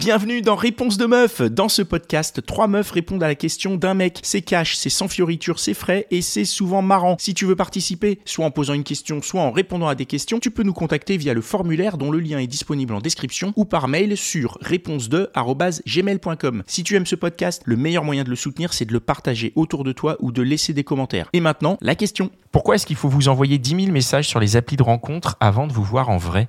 [0.00, 1.42] Bienvenue dans Réponse de meuf.
[1.42, 4.20] Dans ce podcast, trois meufs répondent à la question d'un mec.
[4.22, 7.16] C'est cash, c'est sans fioriture, c'est frais et c'est souvent marrant.
[7.18, 10.40] Si tu veux participer, soit en posant une question, soit en répondant à des questions,
[10.40, 13.66] tu peux nous contacter via le formulaire dont le lien est disponible en description ou
[13.66, 16.62] par mail sur réponse2@gmail.com.
[16.66, 19.52] Si tu aimes ce podcast, le meilleur moyen de le soutenir, c'est de le partager
[19.54, 21.28] autour de toi ou de laisser des commentaires.
[21.34, 22.30] Et maintenant, la question.
[22.52, 25.66] Pourquoi est-ce qu'il faut vous envoyer 10 000 messages sur les applis de rencontre avant
[25.66, 26.48] de vous voir en vrai?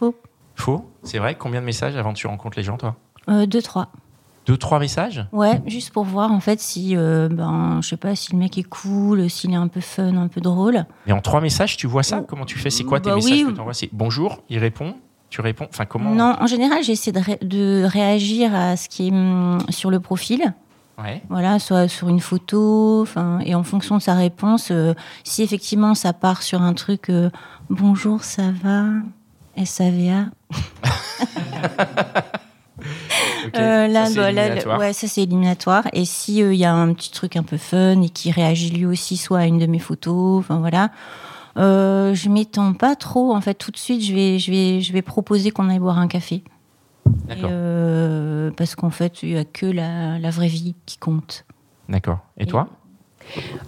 [0.00, 0.14] Faux.
[0.54, 2.96] Faux C'est vrai Combien de messages avant que tu rencontres les gens, toi
[3.28, 3.88] Euh, deux, trois.
[4.46, 8.16] Deux, trois messages Ouais, juste pour voir en fait si, euh, ben, je sais pas,
[8.16, 10.86] si le mec est cool, s'il est un peu fun, un peu drôle.
[11.06, 13.30] Et en trois messages, tu vois ça Comment tu fais C'est quoi tes Bah messages
[13.32, 13.44] oui.
[13.44, 14.94] que tu envoies C'est bonjour, il répond,
[15.28, 19.08] tu réponds Enfin, comment Non, en général, j'essaie de, ré- de réagir à ce qui
[19.08, 20.54] est hum, sur le profil.
[21.00, 21.22] Ouais.
[21.28, 23.06] Voilà, soit sur une photo,
[23.44, 27.30] et en fonction de sa réponse, euh, si effectivement ça part sur un truc euh,
[27.68, 28.84] bonjour, ça va,
[29.64, 30.26] SAVA.
[33.56, 34.78] Euh, là, Ça, c'est bah, là, éliminatoire.
[34.78, 35.84] ouais, ça c'est éliminatoire.
[35.92, 38.86] Et si il y a un petit truc un peu fun et qui réagit lui
[38.86, 40.90] aussi, soit à une de mes photos, enfin voilà,
[41.56, 43.34] euh, je m'étends pas trop.
[43.34, 45.98] En fait, tout de suite, je vais, je vais, je vais proposer qu'on aille boire
[45.98, 46.36] un café.
[46.36, 47.50] Et, D'accord.
[47.52, 51.44] euh, parce qu'en fait, il y a que la, la vraie vie qui compte.
[51.88, 52.18] D'accord.
[52.38, 52.68] Et toi?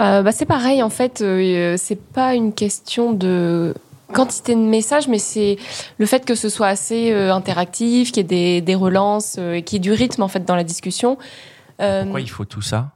[0.00, 3.74] Euh, bah, c'est pareil, en fait, euh, c'est pas une question de
[4.12, 5.56] quantité de messages, mais c'est
[5.98, 9.60] le fait que ce soit assez euh, interactif, qu'il y ait des, des relances, euh,
[9.60, 11.18] qu'il y ait du rythme en fait dans la discussion.
[11.80, 12.90] Euh, Pourquoi il faut tout ça?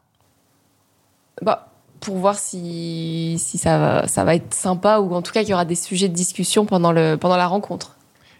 [1.42, 1.68] Bah,
[2.00, 5.50] pour voir si, si ça, va, ça va être sympa ou en tout cas qu'il
[5.50, 7.96] y aura des sujets de discussion pendant, le, pendant la rencontre,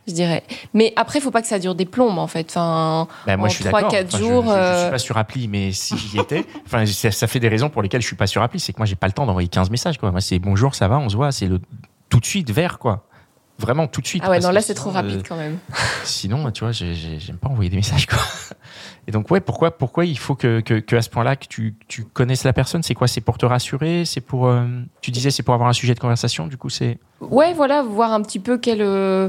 [0.07, 0.43] je dirais.
[0.73, 2.47] Mais après, il faut pas que ça dure des plombes en fait.
[2.51, 3.93] Enfin, Bah, moi, En je suis trois, d'accord.
[3.93, 6.47] quatre Enfin, je- jours, Je, je, euh, suis pas sur appli, mais si j'y étais,
[6.67, 8.61] enfin, ça, ça fait des raisons pour lesquelles je suis pas sur appli.
[8.61, 9.99] C'est que moi, j'ai pas le temps d'envoyer 15 messages.
[9.99, 10.11] Quoi.
[10.11, 11.31] Moi, c'est bonjour, ça va, on se voit.
[11.33, 11.61] C'est le
[12.11, 13.07] tout de suite vers quoi.
[13.59, 14.23] Vraiment tout de suite.
[14.27, 15.59] ah ouais, non, là c'est trop rapide euh, quand même.
[16.05, 18.07] Sinon, tu vois, j'ai- j'ai- j'aime pas envoyer des messages.
[18.07, 18.19] Quoi.
[19.07, 21.75] Et donc, ouais, pourquoi, pourquoi il faut que, que, que à ce point-là, que tu,
[21.87, 24.47] tu connaisses la personne C'est quoi C'est pour te rassurer C'est pour.
[24.47, 24.65] euh,
[25.03, 26.47] tu disais, c'est pour avoir un sujet de conversation.
[26.47, 26.99] Du coup, c'est.
[27.21, 28.81] Ouais, voilà, voir un petit peu quel.
[28.81, 29.29] euh,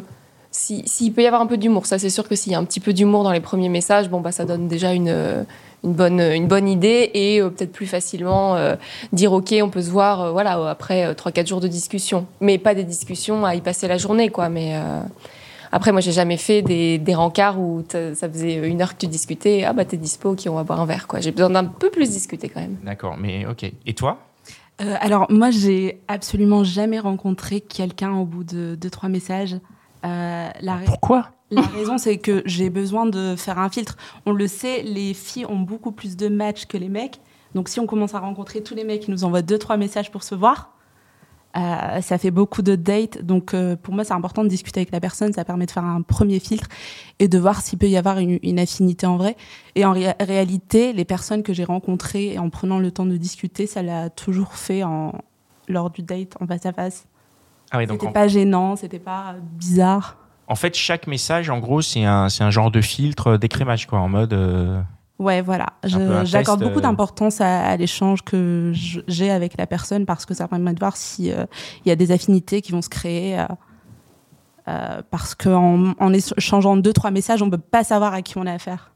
[0.51, 1.85] si- S'il peut y avoir un peu d'humour.
[1.85, 4.09] Ça, c'est sûr que s'il y a un petit peu d'humour dans les premiers messages,
[4.09, 5.43] bon, bah, ça donne déjà une, euh,
[5.83, 8.75] une, bonne, une bonne idée et euh, peut-être plus facilement euh,
[9.13, 12.27] dire OK, on peut se voir euh, voilà, après 3-4 jours de discussion.
[12.41, 14.49] Mais pas des discussions à y passer la journée, quoi.
[14.49, 14.75] Mais.
[14.75, 15.01] euh,
[15.73, 19.07] Après, moi, j'ai jamais fait des, des rencarts où ça faisait une heure que tu
[19.07, 19.63] discutais.
[19.65, 21.21] Ah, bah, t'es dispo, OK, on va boire un verre, quoi.
[21.21, 22.75] J'ai besoin d'un peu plus discuter quand même.
[22.83, 23.71] D'accord, mais ok.
[23.85, 24.17] Et toi?
[24.81, 29.55] Euh, alors, moi, j'ai absolument jamais rencontré quelqu'un au bout de deux, trois messages.
[30.05, 33.97] Euh, la, Pourquoi la raison, c'est que j'ai besoin de faire un filtre.
[34.25, 37.19] On le sait, les filles ont beaucoup plus de matchs que les mecs.
[37.55, 40.09] Donc, si on commence à rencontrer tous les mecs qui nous envoient deux, trois messages
[40.09, 40.73] pour se voir,
[41.57, 43.21] euh, ça fait beaucoup de dates.
[43.21, 45.33] Donc, euh, pour moi, c'est important de discuter avec la personne.
[45.33, 46.69] Ça permet de faire un premier filtre
[47.19, 49.35] et de voir s'il peut y avoir une, une affinité en vrai.
[49.75, 53.67] Et en ré- réalité, les personnes que j'ai rencontrées en prenant le temps de discuter,
[53.67, 55.11] ça l'a toujours fait en,
[55.67, 57.05] lors du date en face à face.
[57.71, 60.17] Ah oui, C'était en, pas gênant, c'était pas bizarre.
[60.47, 64.09] en fait, chaque message, en gros, c'est un, un genre de filtre d'écrémage, quoi, en
[64.09, 64.33] mode.
[64.33, 64.81] euh,
[65.19, 65.67] Ouais, voilà.
[65.83, 66.81] J'accorde beaucoup euh.
[66.81, 70.97] d'importance à, à l'échange que j'ai avec la personne parce que ça permet de voir
[70.97, 71.47] s'il
[71.85, 73.39] y a des affinités qui vont se créer.
[73.39, 73.45] euh,
[74.67, 78.45] euh, parce qu'en en échangeant deux, trois messages, on peut pas savoir à qui on
[78.47, 78.91] a affaire.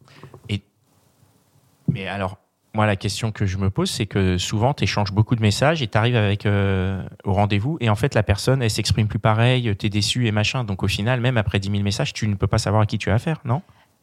[1.87, 2.37] Mais alors,
[2.75, 5.81] moi, la question que je me pose, c'est que souvent, tu échanges beaucoup de messages
[5.81, 9.19] et tu arrives avec, euh, au rendez-vous, et en fait, la personne, elle s'exprime plus
[9.19, 10.63] pareil, tu es déçu et machin.
[10.63, 12.97] Donc, au final, même après 10 000 messages, tu ne peux pas savoir à qui
[12.97, 13.61] tu as affaire, non?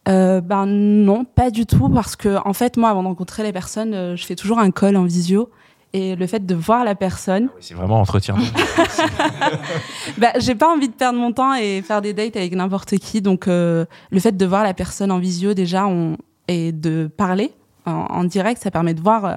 [0.08, 3.52] Euh, ben non, pas du tout, parce que en fait, moi, avant de rencontrer les
[3.52, 5.50] personnes, euh, je fais toujours un call en visio.
[5.94, 8.34] Et le fait de voir la personne, C'est vraiment entretien.
[10.18, 13.20] bah, j'ai pas envie de perdre mon temps et faire des dates avec n'importe qui.
[13.20, 16.16] Donc, euh, le fait de voir la personne en visio déjà on,
[16.48, 17.52] et de parler
[17.86, 19.34] en, en direct, ça permet de voir euh,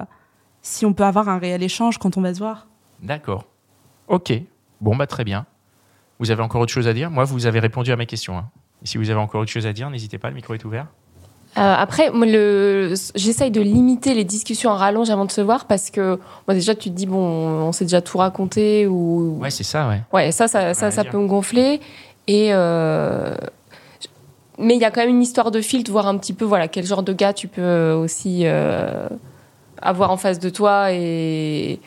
[0.62, 2.66] si on peut avoir un réel échange quand on va se voir.
[3.02, 3.44] D'accord.
[4.08, 4.32] Ok.
[4.80, 5.46] Bon, bah, très bien.
[6.18, 7.10] Vous avez encore autre chose à dire?
[7.10, 8.38] Moi, vous avez répondu à mes questions.
[8.38, 8.48] hein.
[8.82, 10.86] Et si vous avez encore autre chose à dire, n'hésitez pas, le micro est ouvert.
[11.58, 12.94] Euh, après, moi, le...
[13.14, 16.74] j'essaye de limiter les discussions en rallonge avant de se voir parce que moi, déjà,
[16.74, 19.38] tu te dis, bon, on s'est déjà tout raconté ou.
[19.40, 20.02] Ouais, c'est ça, ouais.
[20.12, 21.80] Ouais, ça, ça, ça, ça peut me gonfler.
[22.26, 22.50] Et.
[22.52, 23.34] Euh...
[24.58, 26.68] Mais il y a quand même une histoire de filtre, voir un petit peu, voilà,
[26.68, 29.08] quel genre de gars tu peux aussi euh,
[29.80, 31.80] avoir en face de toi et.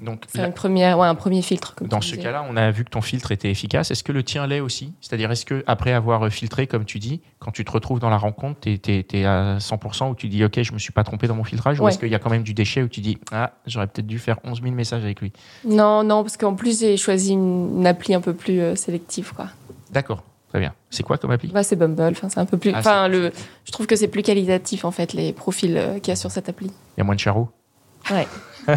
[0.00, 1.74] Donc, c'est première, ouais, un premier filtre.
[1.80, 3.90] dans ce cas-là, on a vu que ton filtre était efficace.
[3.90, 4.92] Est-ce que le tien l'est aussi?
[5.00, 8.18] C'est-à-dire, est-ce que après avoir filtré, comme tu dis, quand tu te retrouves dans la
[8.18, 11.34] rencontre, tu es, à 100% où tu dis, OK, je me suis pas trompé dans
[11.34, 11.80] mon filtrage?
[11.80, 14.06] Ou est-ce qu'il y a quand même du déchet où tu dis, ah, j'aurais peut-être
[14.06, 15.32] dû faire 11 000 messages avec lui?
[15.64, 19.32] Non, non, parce qu'en plus, j'ai choisi une, appli un peu plus euh, sélective.
[19.34, 19.46] quoi.
[19.90, 20.22] D'accord.
[20.52, 20.74] Très bien.
[20.90, 21.48] C'est quoi comme appli?
[21.48, 22.10] Bah, C'est Bumble.
[22.10, 22.72] Enfin, c'est un peu plus.
[22.74, 23.32] Ah, enfin, le.
[23.64, 26.30] Je trouve que c'est plus qualitatif en fait les profils euh, qu'il y a sur
[26.30, 26.66] cette appli.
[26.66, 27.48] Il y a moins de charros.
[28.10, 28.28] Ouais.